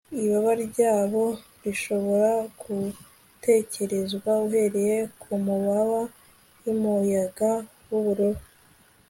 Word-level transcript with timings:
Ibaba 0.23 0.51
ryabo 0.65 1.23
rishobora 1.63 2.31
gutekerezwa 2.61 4.29
uhereye 4.45 4.95
kumababa 5.21 6.01
yumuyaga 6.63 7.51
wubururu 7.89 8.41